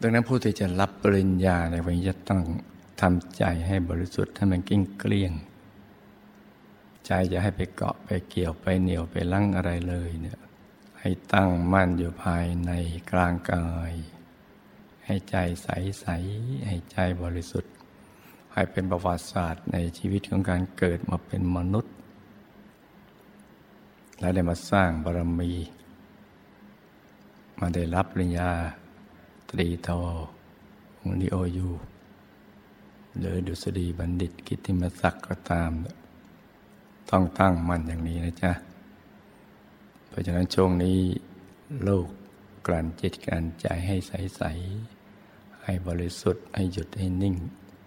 [0.00, 2.42] ดังนั้นผู้ที่จะรับปริญญาในวันนี้จะต้อง
[3.00, 5.32] ทำใจให้บริสุทธิ์ให้มันกิ้งเกลี้ยง
[7.06, 10.38] ใจจะให้ไปเกาะไปเกี่ยวไปเหนียวไปลั่งอะไรเลยเนี่ย
[11.00, 12.70] ให้ตั้งมั่นอยู่ภายใน
[13.10, 13.92] กลางกาย
[15.04, 15.68] ให้ใจใส
[16.00, 16.06] ใส
[16.66, 17.72] ให้ใจบริสุทธิ์
[18.52, 21.94] ให้เป็นประวัติศาสตร์ในชีวิตของการเกิดมาเป็นมนุษย์
[24.20, 25.52] และได้มาสร้างบารมี
[27.60, 28.50] มาได้รับปริญญา
[29.50, 29.88] ตรีโท
[30.98, 31.68] ของดีโอยู
[33.18, 35.70] หรือดุษฎีบัณฑิตกิติมศักดิ์ก็ตาม
[37.10, 38.52] ต้องตั้งมั่นอย่างนี้นะจ๊ะ
[40.08, 40.98] เพราะฉะนั้นช่วงนี้
[41.84, 42.06] โลก
[42.66, 44.42] กลั่นจิตกลั่นใจให้ใส
[45.02, 47.34] ๆ ให้บริสุทธิ์ให้หยุดให้นิ่ง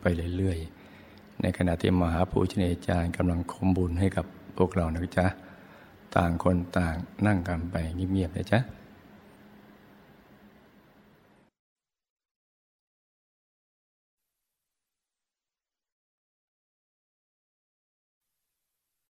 [0.02, 0.06] ไป
[0.38, 0.60] เรื่อย
[1.00, 4.26] ๆ ในขณะที่มหาภูชนอาจารย์กำลังคมบุญให้กับ
[4.58, 5.28] พวกเรานะจ๊ะ
[6.16, 6.96] ต่างคนต่าง
[7.26, 8.60] นั่งกันไปเงียบๆนะจ๊ะ